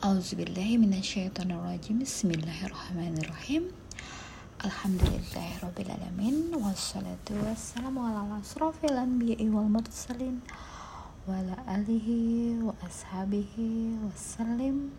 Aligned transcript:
Auzubillahiminasyaitonirrajim 0.00 2.00
Bismillahirrahmanirrahim. 2.00 3.68
Alhamdulillahirrabbilalamin 4.64 6.56
Wassalatu 6.56 7.36
wassalamu 7.44 8.08
ala 8.08 8.40
asrafil 8.40 8.96
anbiya'i 8.96 9.52
wal 9.52 9.68
mursalin 9.68 10.40
Wa 11.28 11.44
ala 11.44 11.52
alihi 11.68 12.56
wa 12.64 12.72
ashabihi 12.80 14.00
wassalim. 14.08 14.96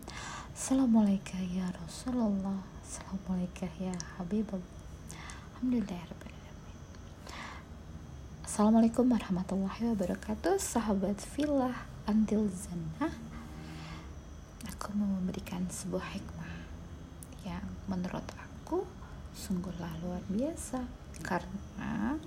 Assalamualaikum 0.53 1.49
ya 1.49 1.73
Rasulullah. 1.81 2.61
Assalamualaikum 2.85 3.73
ya 3.81 3.97
Habibullah. 4.21 4.69
Alhamdulillahirrabbilalamin 5.57 6.77
Assalamualaikum 8.45 9.09
warahmatullahi 9.09 9.97
wabarakatuh. 9.97 10.61
Sahabat 10.61 11.17
filah 11.17 11.89
Antil 12.05 12.53
Zannah 12.53 13.30
aku 14.91 15.07
mau 15.07 15.23
memberikan 15.23 15.63
sebuah 15.71 16.03
hikmah 16.03 16.55
yang 17.47 17.63
menurut 17.87 18.27
aku 18.35 18.83
sungguhlah 19.31 19.87
luar 20.03 20.19
biasa. 20.27 20.83
Karena 21.23 22.19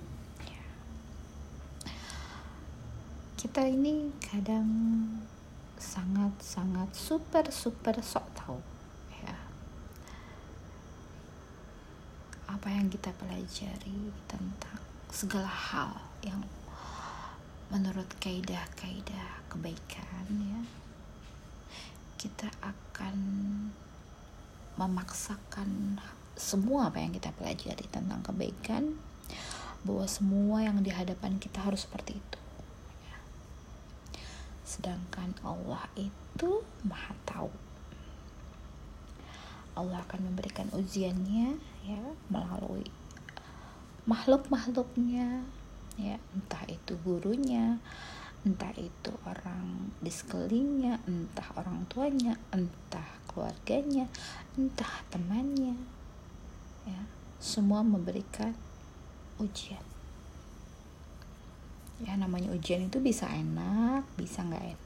ya, 0.49 0.65
kita 3.37 3.69
ini 3.69 4.09
kadang 4.17 4.65
sangat-sangat 5.77 6.89
super 6.97 7.45
super 7.53 8.01
sok 8.01 8.25
tahu 8.33 8.57
ya. 9.21 9.37
Apa 12.49 12.65
yang 12.73 12.89
kita 12.89 13.13
pelajari 13.13 14.09
tentang 14.25 14.81
segala 15.13 15.53
hal 15.53 15.93
yang 16.25 16.41
menurut 17.69 18.09
kaidah-kaidah 18.17 19.45
kebaikan 19.53 20.25
ya 20.33 20.84
kita 22.25 22.49
akan 22.65 23.17
memaksakan 24.81 26.01
semua 26.33 26.89
apa 26.89 26.97
yang 26.97 27.13
kita 27.13 27.29
pelajari 27.37 27.85
tentang 27.93 28.25
kebaikan 28.25 28.97
bahwa 29.85 30.09
semua 30.09 30.65
yang 30.65 30.81
di 30.81 30.89
hadapan 30.89 31.37
kita 31.37 31.61
harus 31.61 31.85
seperti 31.85 32.17
itu. 32.17 32.39
Sedangkan 34.65 35.37
Allah 35.45 35.85
itu 35.93 36.65
maha 36.81 37.13
tahu. 37.29 37.53
Allah 39.77 40.01
akan 40.09 40.33
memberikan 40.33 40.65
ujiannya 40.73 41.61
ya 41.85 42.01
melalui 42.33 42.89
makhluk-makhluknya 44.09 45.45
ya 46.01 46.17
entah 46.33 46.63
itu 46.65 46.97
gurunya 47.05 47.77
entah 48.45 48.69
itu 48.77 49.11
orang 49.25 49.89
di 49.97 50.13
sekelilingnya, 50.13 51.01
entah 51.09 51.49
orang 51.57 51.89
tuanya, 51.89 52.37
entah 52.53 53.09
keluarganya, 53.25 54.05
entah 54.53 55.01
temannya, 55.09 55.73
ya 56.85 57.01
semua 57.41 57.81
memberikan 57.81 58.53
ujian. 59.41 59.81
Ya 62.05 62.13
namanya 62.13 62.53
ujian 62.53 62.85
itu 62.85 63.01
bisa 63.01 63.25
enak, 63.25 64.05
bisa 64.13 64.45
nggak 64.45 64.77
enak. 64.77 64.83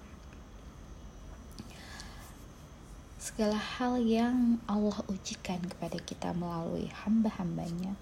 Segala 3.19 3.59
hal 3.59 3.99
yang 3.99 4.63
Allah 4.71 5.03
ujikan 5.11 5.59
kepada 5.67 5.99
kita 5.99 6.31
melalui 6.31 6.87
hamba-hambanya, 7.03 7.99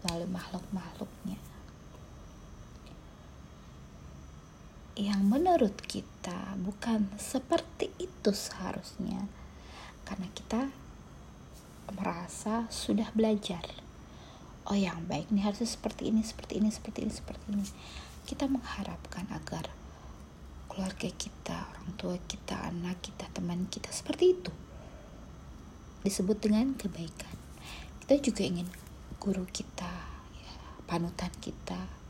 melalui 0.00 0.32
makhluk-makhluknya 0.32 1.53
yang 4.94 5.26
menurut 5.26 5.74
kita 5.90 6.54
bukan 6.62 7.10
seperti 7.18 7.90
itu 7.98 8.30
seharusnya. 8.30 9.26
Karena 10.06 10.30
kita 10.30 10.70
merasa 11.94 12.70
sudah 12.70 13.10
belajar. 13.10 13.62
Oh 14.70 14.78
yang 14.78 15.04
baik 15.10 15.28
nih 15.34 15.44
harusnya 15.44 15.68
seperti 15.68 16.08
ini 16.08 16.22
seperti 16.24 16.62
ini 16.62 16.70
seperti 16.70 16.98
ini 17.04 17.12
seperti 17.12 17.44
ini. 17.52 17.66
Kita 18.24 18.48
mengharapkan 18.48 19.28
agar 19.34 19.68
keluarga 20.70 21.10
kita 21.12 21.68
orang 21.74 21.90
tua 21.98 22.16
kita 22.24 22.56
anak 22.70 23.02
kita 23.02 23.26
teman 23.34 23.66
kita 23.68 23.90
seperti 23.90 24.24
itu. 24.38 24.52
Disebut 26.06 26.38
dengan 26.38 26.72
kebaikan. 26.78 27.34
Kita 28.04 28.14
juga 28.22 28.42
ingin 28.46 28.68
guru 29.18 29.44
kita 29.48 29.90
ya, 30.36 30.54
panutan 30.86 31.32
kita 31.40 32.03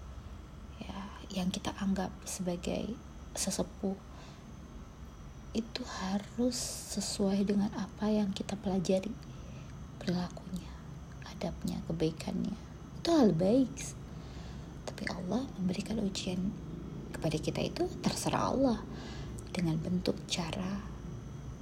yang 1.35 1.51
kita 1.51 1.75
anggap 1.83 2.15
sebagai 2.23 2.95
sesepuh 3.35 3.99
itu 5.55 5.83
harus 6.03 6.55
sesuai 6.95 7.47
dengan 7.47 7.71
apa 7.75 8.11
yang 8.11 8.31
kita 8.31 8.55
pelajari. 8.59 9.11
Perilakunya 9.99 10.71
adabnya 11.27 11.79
kebaikannya. 11.91 12.55
Itu 13.03 13.09
hal 13.15 13.31
baik. 13.35 13.75
Tapi 14.87 15.03
Allah 15.11 15.47
memberikan 15.59 15.99
ujian 16.03 16.39
kepada 17.15 17.39
kita 17.39 17.63
itu 17.63 17.87
terserah 18.03 18.51
Allah. 18.55 18.79
Dengan 19.55 19.79
bentuk 19.79 20.19
cara 20.27 20.83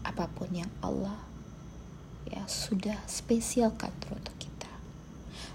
apa 0.01 0.25
pun 0.33 0.49
yang 0.49 0.73
Allah 0.81 1.21
ya 2.25 2.49
sudah 2.49 2.97
spesialkan 3.05 3.93
untuk 4.09 4.33
kita. 4.41 4.73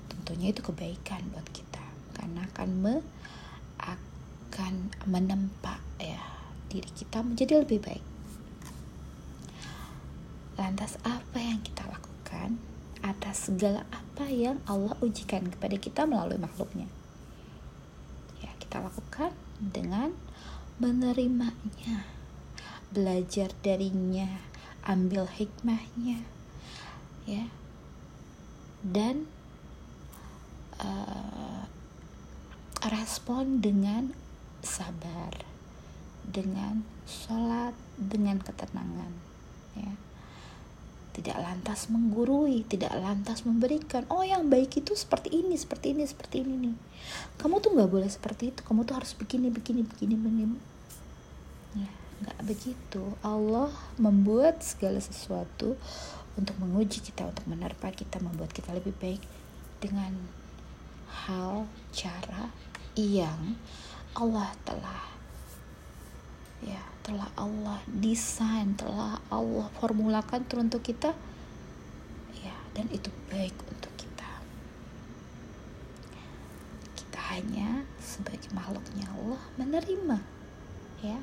Tentunya 0.10 0.54
itu 0.54 0.62
kebaikan 0.62 1.26
buat 1.34 1.50
kita. 1.50 1.82
Karena 2.14 2.46
akan 2.54 2.70
me 2.78 2.96
akan 4.58 4.90
menempa 5.06 5.78
ya 6.02 6.18
diri 6.66 6.90
kita 6.98 7.22
menjadi 7.22 7.62
lebih 7.62 7.78
baik. 7.78 8.02
Lantas 10.58 10.98
apa 11.06 11.38
yang 11.38 11.62
kita 11.62 11.86
lakukan 11.86 12.58
atas 13.06 13.54
segala 13.54 13.86
apa 13.94 14.26
yang 14.26 14.58
Allah 14.66 14.98
ujikan 15.06 15.46
kepada 15.54 15.78
kita 15.78 16.10
melalui 16.10 16.42
makhluknya? 16.42 16.90
Ya, 18.42 18.50
kita 18.58 18.82
lakukan 18.82 19.30
dengan 19.62 20.18
menerimanya, 20.82 22.10
belajar 22.90 23.54
darinya, 23.62 24.42
ambil 24.82 25.30
hikmahnya, 25.30 26.26
ya, 27.30 27.46
dan 28.82 29.30
uh, 30.82 31.70
respon 32.90 33.62
dengan 33.62 34.18
sabar 34.62 35.34
dengan 36.28 36.84
sholat 37.08 37.74
dengan 37.96 38.38
ketenangan 38.44 39.12
ya. 39.80 39.94
Tidak 41.18 41.38
lantas 41.42 41.90
menggurui 41.90 42.62
tidak 42.70 42.94
lantas 42.94 43.42
memberikan 43.42 44.06
oh 44.14 44.22
yang 44.22 44.54
baik 44.54 44.78
itu 44.78 44.94
seperti 44.94 45.34
ini 45.34 45.58
seperti 45.58 45.98
ini 45.98 46.06
seperti 46.06 46.46
ini 46.46 46.54
nih. 46.70 46.76
Kamu 47.42 47.58
tuh 47.58 47.74
nggak 47.74 47.90
boleh 47.90 48.10
seperti 48.12 48.54
itu 48.54 48.62
kamu 48.62 48.86
tuh 48.86 49.02
harus 49.02 49.18
begini 49.18 49.50
begini 49.50 49.82
begini 49.82 50.14
begini. 50.14 50.58
Ya 51.74 51.90
nggak 52.22 52.40
begitu. 52.46 53.04
Allah 53.26 53.74
membuat 53.98 54.62
segala 54.62 55.02
sesuatu 55.02 55.74
untuk 56.38 56.54
menguji 56.62 57.02
kita 57.02 57.26
untuk 57.26 57.50
menerpa 57.50 57.90
kita 57.90 58.22
membuat 58.22 58.54
kita 58.54 58.70
lebih 58.78 58.94
baik 59.02 59.22
dengan 59.82 60.14
hal 61.26 61.66
cara 61.94 62.54
yang 62.94 63.58
Allah 64.16 64.50
telah 64.64 65.04
ya 66.64 66.82
telah 67.06 67.30
Allah 67.38 67.80
desain 67.86 68.74
telah 68.74 69.22
Allah 69.30 69.68
formulakan 69.78 70.44
teruntuk 70.48 70.84
kita 70.84 71.14
ya 72.36 72.56
dan 72.78 72.88
itu 72.94 73.10
baik 73.30 73.54
untuk 73.68 73.94
kita. 73.98 74.32
Kita 76.98 77.20
hanya 77.36 77.86
sebagai 78.02 78.50
makhluknya 78.54 79.06
Allah 79.12 79.42
menerima 79.60 80.18
ya. 81.02 81.20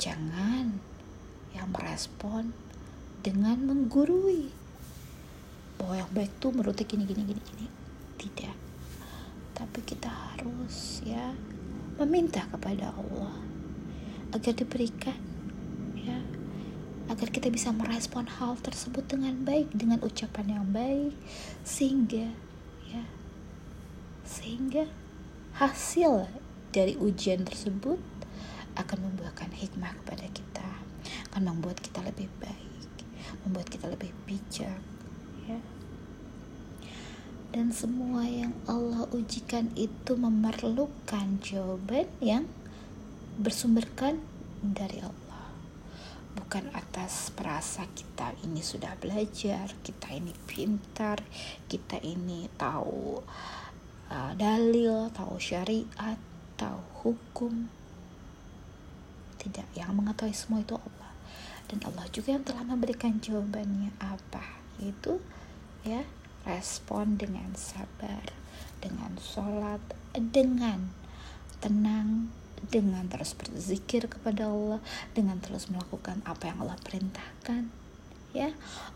Jangan 0.00 0.80
yang 1.52 1.68
merespon 1.72 2.56
dengan 3.20 3.60
menggurui. 3.64 4.48
Bahwa 5.76 5.96
yang 5.96 6.10
baik 6.12 6.32
tuh 6.40 6.52
menurut 6.52 6.76
gini 6.76 7.04
gini 7.04 7.24
gini 7.24 7.40
gini. 7.40 7.66
Tidak. 8.16 8.56
Tapi 9.56 9.78
kita 9.84 10.08
harus 10.08 11.04
ya 11.04 11.32
meminta 12.00 12.48
kepada 12.48 12.96
Allah 12.96 13.36
agar 14.32 14.56
diberikan 14.56 15.20
ya 15.92 16.16
agar 17.12 17.28
kita 17.28 17.52
bisa 17.52 17.74
merespon 17.76 18.24
hal 18.24 18.56
tersebut 18.56 19.04
dengan 19.04 19.36
baik 19.44 19.68
dengan 19.76 20.00
ucapan 20.00 20.56
yang 20.56 20.66
baik 20.72 21.12
sehingga 21.60 22.32
ya 22.88 23.04
sehingga 24.24 24.88
hasil 25.60 26.30
dari 26.72 26.96
ujian 26.96 27.44
tersebut 27.44 28.00
akan 28.78 28.98
membuahkan 29.10 29.52
hikmah 29.52 29.92
kepada 30.00 30.24
kita 30.32 30.68
akan 31.30 31.52
membuat 31.52 31.84
kita 31.84 32.00
lebih 32.00 32.32
baik 32.40 32.90
membuat 33.44 33.68
kita 33.68 33.90
lebih 33.90 34.14
bijak 34.24 34.80
ya 35.44 35.60
dan 37.50 37.74
semua 37.74 38.22
yang 38.26 38.54
Allah 38.70 39.10
ujikan 39.10 39.74
itu 39.74 40.14
memerlukan 40.14 41.42
jawaban 41.42 42.06
yang 42.22 42.46
bersumberkan 43.38 44.22
dari 44.62 45.02
Allah 45.02 45.20
bukan 46.50 46.70
atas 46.74 47.30
perasa 47.34 47.86
kita 47.90 48.34
ini 48.42 48.58
sudah 48.58 48.94
belajar, 48.98 49.70
kita 49.86 50.10
ini 50.14 50.34
pintar, 50.46 51.22
kita 51.66 51.98
ini 52.02 52.50
tahu 52.58 53.22
uh, 54.10 54.32
dalil, 54.34 55.10
tahu 55.14 55.38
syariat, 55.38 56.18
tahu 56.58 56.80
hukum. 57.06 57.70
Tidak, 59.40 59.78
yang 59.78 59.96
mengetahui 59.96 60.34
semua 60.34 60.60
itu 60.60 60.74
Allah. 60.74 61.12
Dan 61.70 61.86
Allah 61.86 62.06
juga 62.10 62.34
yang 62.34 62.42
telah 62.42 62.66
memberikan 62.66 63.22
jawabannya 63.22 63.94
apa? 64.02 64.42
Itu 64.82 65.22
ya 65.86 66.02
respon 66.44 67.20
dengan 67.20 67.52
sabar, 67.56 68.24
dengan 68.80 69.16
sholat, 69.20 69.80
dengan 70.14 70.92
tenang, 71.60 72.32
dengan 72.68 73.08
terus 73.08 73.36
berzikir 73.36 74.08
kepada 74.08 74.48
Allah, 74.48 74.80
dengan 75.12 75.40
terus 75.40 75.68
melakukan 75.68 76.24
apa 76.24 76.48
yang 76.52 76.64
Allah 76.64 76.80
perintahkan, 76.80 77.68
ya, 78.32 78.54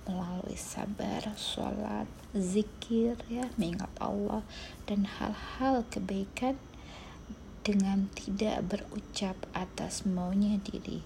melalui 0.08 0.56
sabar, 0.56 1.34
sholat, 1.36 2.08
zikir, 2.32 3.18
ya, 3.28 3.50
mengingat 3.60 3.90
Allah 4.00 4.44
dan 4.88 5.08
hal-hal 5.08 5.84
kebaikan 5.90 6.56
dengan 7.64 8.12
tidak 8.12 8.60
berucap 8.68 9.40
atas 9.56 10.04
maunya 10.04 10.60
diri, 10.60 11.00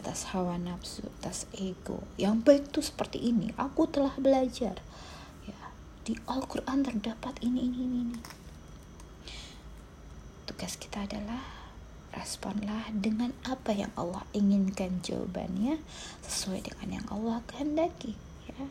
atas 0.00 0.32
hawa 0.32 0.56
nafsu, 0.56 1.04
atas 1.20 1.44
ego. 1.52 2.00
Yang 2.16 2.36
baik 2.40 2.64
itu 2.72 2.80
seperti 2.80 3.18
ini. 3.20 3.52
Aku 3.60 3.84
telah 3.84 4.16
belajar. 4.16 4.80
Di 6.00 6.16
Al-Qur'an 6.24 6.80
terdapat 6.80 7.36
ini 7.44 7.68
ini 7.68 7.80
ini. 7.84 8.18
Tugas 10.48 10.80
kita 10.80 11.04
adalah 11.04 11.44
responlah 12.16 12.88
dengan 12.90 13.36
apa 13.44 13.70
yang 13.76 13.92
Allah 14.00 14.24
inginkan 14.32 15.04
jawabannya 15.04 15.76
sesuai 16.24 16.72
dengan 16.72 16.88
yang 17.00 17.06
Allah 17.12 17.44
kehendaki 17.44 18.16
ya. 18.48 18.64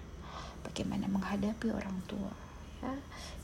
Bagaimana 0.66 1.06
menghadapi 1.06 1.70
orang 1.70 2.02
tua 2.10 2.34
ya. 2.82 2.98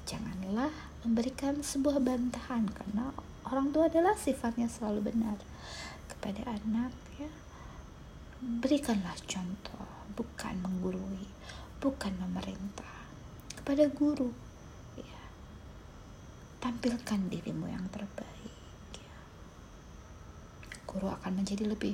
Janganlah 0.10 0.74
memberikan 1.06 1.62
sebuah 1.62 2.02
bantahan 2.02 2.66
karena 2.66 3.14
orang 3.46 3.70
tua 3.70 3.86
adalah 3.86 4.18
sifatnya 4.18 4.66
selalu 4.66 5.14
benar 5.14 5.38
kepada 6.10 6.42
anak 6.58 6.90
ya. 7.22 7.30
Berikanlah 8.42 9.14
contoh 9.30 9.86
bukan 10.18 10.58
menggurui 10.66 11.30
bukan 11.82 12.14
memerintah 12.18 12.85
kepada 13.66 13.90
guru. 13.90 14.30
Ya. 14.94 15.22
Tampilkan 16.62 17.34
dirimu 17.34 17.66
yang 17.66 17.90
terbaik 17.90 18.54
guru 20.96 21.12
akan 21.12 21.44
menjadi 21.44 21.68
lebih 21.68 21.92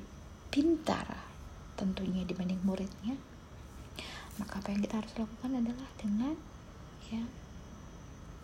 pintar 0.54 1.26
tentunya 1.74 2.22
dibanding 2.22 2.62
muridnya. 2.62 3.18
Maka 4.38 4.62
apa 4.62 4.70
yang 4.70 4.86
kita 4.86 5.02
harus 5.02 5.14
lakukan 5.18 5.52
adalah 5.58 5.90
dengan 5.98 6.38
ya 7.10 7.26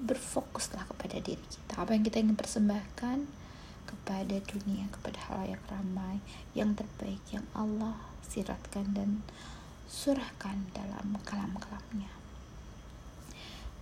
berfokuslah 0.01 0.89
kepada 0.89 1.21
diri 1.21 1.45
kita. 1.45 1.77
Apa 1.77 1.93
yang 1.93 2.01
kita 2.01 2.17
ingin 2.25 2.33
persembahkan 2.33 3.29
kepada 3.85 4.35
dunia 4.49 4.89
kepada 4.89 5.19
hal 5.31 5.47
yang 5.47 5.63
ramai 5.71 6.19
yang 6.51 6.75
terbaik 6.75 7.21
yang 7.31 7.45
Allah 7.55 7.95
siratkan 8.25 8.91
dan 8.91 9.23
surahkan 9.87 10.67
dalam 10.75 11.15
kalam-kalamnya 11.23 12.16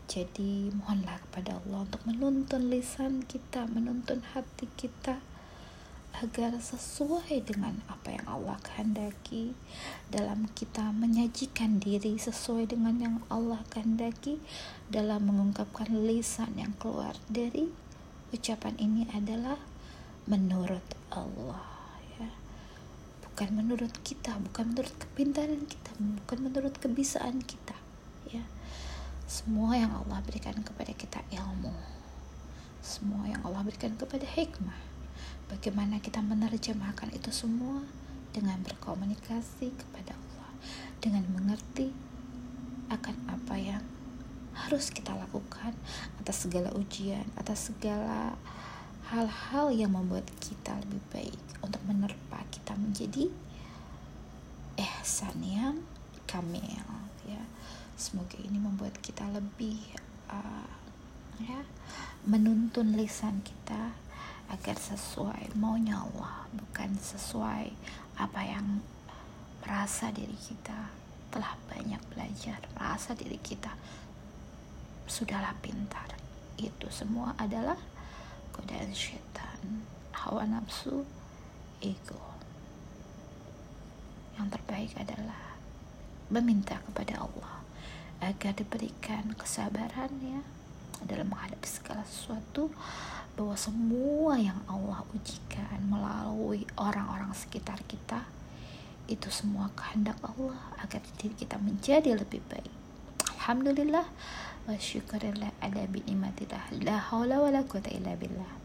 jadi 0.05 0.69
mohonlah 0.69 1.17
kepada 1.29 1.57
Allah 1.57 1.89
untuk 1.89 2.01
menuntun 2.05 2.69
lisan 2.69 3.25
kita 3.25 3.65
menuntun 3.65 4.21
hati 4.37 4.69
kita 4.77 5.17
agar 6.21 6.55
sesuai 6.61 7.43
dengan 7.43 7.81
apa 7.91 8.15
yang 8.15 8.25
Allah 8.29 8.55
kehendaki. 8.63 9.51
Dalam 10.07 10.47
kita 10.53 10.93
menyajikan 10.95 11.81
diri 11.81 12.15
sesuai 12.15 12.71
dengan 12.71 12.95
yang 13.01 13.17
Allah 13.27 13.65
kehendaki 13.73 14.39
dalam 14.87 15.27
mengungkapkan 15.27 15.91
lisan 16.07 16.55
yang 16.55 16.71
keluar 16.79 17.17
dari 17.27 17.67
ucapan 18.31 18.77
ini 18.79 19.09
adalah 19.11 19.59
menurut 20.29 20.85
Allah 21.11 21.65
ya. 22.15 22.29
Bukan 23.25 23.49
menurut 23.57 23.91
kita 24.05 24.39
bukan 24.39 24.71
menurut 24.71 24.95
kepintaran 24.95 25.67
kita 25.67 25.91
bukan 25.99 26.39
menurut 26.47 26.73
kebisaan 26.79 27.43
kita 27.43 27.75
ya 28.31 28.43
semua 29.25 29.73
yang 29.73 29.89
Allah 29.89 30.21
berikan 30.21 30.53
kepada 30.61 30.93
kita 30.93 31.17
ilmu. 31.33 31.73
Semua 32.85 33.25
yang 33.25 33.41
Allah 33.41 33.65
berikan 33.65 33.97
kepada 33.97 34.21
hikmah. 34.21 34.77
Bagaimana 35.49 35.97
kita 35.97 36.21
menerjemahkan 36.21 37.09
itu 37.09 37.33
semua? 37.33 37.81
Dengan 38.29 38.61
berkomunikasi 38.61 39.73
kepada 39.73 40.13
Allah, 40.13 40.51
dengan 41.01 41.25
mengerti 41.33 41.89
akan 42.93 43.15
apa 43.25 43.55
yang 43.57 43.81
harus 44.53 44.93
kita 44.93 45.17
lakukan 45.17 45.73
atas 46.21 46.45
segala 46.45 46.69
ujian, 46.77 47.25
atas 47.33 47.73
segala 47.73 48.37
hal-hal 49.09 49.73
yang 49.73 49.89
membuat 49.97 50.29
kita 50.37 50.77
lebih 50.85 51.01
baik. 51.09 51.41
Untuk 51.65 51.81
menerpa 51.89 52.45
kita 52.53 52.77
menjadi 52.77 53.33
ihsan 54.77 55.41
yang 55.41 55.81
kamil 56.29 57.04
ya. 57.27 57.43
Semoga 57.95 58.35
ini 58.39 58.59
membuat 58.59 58.99
kita 58.99 59.23
lebih 59.31 59.79
uh, 60.31 60.69
ya 61.39 61.63
menuntun 62.25 62.95
lisan 62.95 63.43
kita 63.43 63.93
agar 64.49 64.77
sesuai 64.77 65.57
maunya 65.57 65.97
Allah 65.97 66.45
bukan 66.53 66.93
sesuai 66.97 67.73
apa 68.21 68.41
yang 68.45 68.81
merasa 69.65 70.13
diri 70.13 70.37
kita. 70.37 70.93
Telah 71.33 71.59
banyak 71.67 71.99
belajar 72.15 72.63
merasa 72.77 73.11
diri 73.11 73.35
kita 73.41 73.75
sudahlah 75.05 75.53
pintar. 75.61 76.09
Itu 76.55 76.89
semua 76.89 77.35
adalah 77.37 77.77
godaan 78.55 78.95
syaitan 78.95 79.85
hawa 80.15 80.47
nafsu 80.47 81.05
ego. 81.83 82.21
Yang 84.35 84.57
terbaik 84.59 84.91
adalah 84.99 85.44
meminta 86.29 86.81
kepada 86.89 87.21
Allah 87.21 87.61
agar 88.23 88.57
diberikan 88.57 89.35
kesabaran 89.37 90.09
ya 90.23 90.41
dalam 91.05 91.29
menghadapi 91.29 91.67
segala 91.67 92.01
sesuatu 92.07 92.71
bahwa 93.35 93.53
semua 93.59 94.39
yang 94.39 94.57
Allah 94.65 95.03
ujikan 95.11 95.83
melalui 95.85 96.63
orang-orang 96.79 97.35
sekitar 97.35 97.77
kita 97.85 98.23
itu 99.05 99.29
semua 99.29 99.69
kehendak 99.77 100.17
Allah 100.23 100.57
agar 100.81 101.03
diri 101.21 101.35
kita 101.37 101.61
menjadi 101.61 102.17
lebih 102.17 102.41
baik. 102.49 102.73
Alhamdulillah 103.37 104.07
wa 104.65 104.75
syukurillah 104.81 105.53
ala 105.61 105.83
bi 105.85 106.01
ni'matillah 106.09 106.73
la 106.81 106.97
haula 107.13 107.37
wala 107.37 107.61
quwata 107.61 107.93
illa 107.93 108.17
billah. 108.17 108.64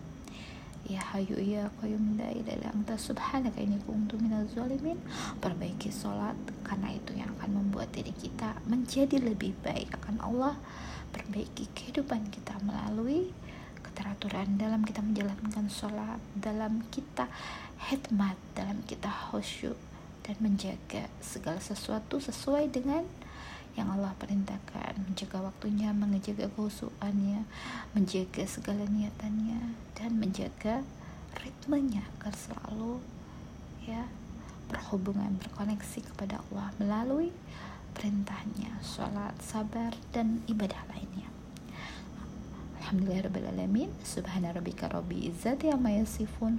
Ya 0.91 0.99
hayu 1.15 1.39
ya 1.39 1.71
qayyum 1.79 2.19
la 2.19 2.35
ilaha 2.35 2.75
anta 2.75 2.99
subhanaka 2.99 3.63
inni 3.63 3.79
kuntu 3.87 4.19
minaz 4.19 4.51
zalimin. 4.51 4.99
Perbaiki 5.39 5.87
salat 5.95 6.35
karena 6.67 6.91
itu 6.91 7.15
yang 7.15 7.31
akan 7.39 7.63
membuat 7.63 7.95
diri 7.95 8.11
kita 8.11 8.59
menjadi 8.67 9.23
lebih 9.23 9.55
baik 9.63 9.95
akan 10.03 10.19
Allah. 10.19 10.59
Perbaiki 11.15 11.71
kehidupan 11.79 12.35
kita 12.35 12.59
melalui 12.67 13.31
keteraturan 13.87 14.59
dalam 14.59 14.83
kita 14.83 14.99
menjalankan 14.99 15.71
sholat, 15.71 16.19
dalam 16.35 16.83
kita 16.91 17.31
hikmat, 17.87 18.35
dalam 18.59 18.83
kita 18.83 19.07
khusyuk 19.31 19.79
dan 20.27 20.35
menjaga 20.43 21.07
segala 21.23 21.63
sesuatu 21.63 22.19
sesuai 22.19 22.67
dengan 22.67 23.07
yang 23.79 23.89
Allah 23.91 24.11
perintahkan, 24.19 24.99
menjaga 25.07 25.39
waktunya, 25.47 25.95
menjaga 25.95 26.51
kehusuannya, 26.53 27.47
menjaga 27.95 28.43
segala 28.47 28.83
niatannya 28.87 29.79
dan 29.95 30.11
menjaga 30.19 30.83
ritmenya 31.39 32.03
agar 32.19 32.35
selalu 32.35 32.99
ya 33.87 34.11
berhubungan 34.71 35.39
berkoneksi 35.39 36.03
kepada 36.15 36.43
Allah 36.51 36.71
melalui 36.79 37.31
perintahnya, 37.95 38.79
sholat, 38.83 39.35
sabar 39.43 39.95
dan 40.15 40.43
ibadah 40.47 40.79
lainnya. 40.91 41.27
Alhamdulillahirrahmanirrahim 42.81 43.91
Subhana 44.03 44.51
rabbika 44.51 44.91
rabbi 44.91 45.31
izzati 45.31 45.71
amma 45.71 45.95
yasifun 45.95 46.59